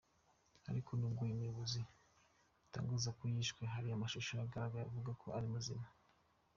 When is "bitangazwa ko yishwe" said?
2.61-3.61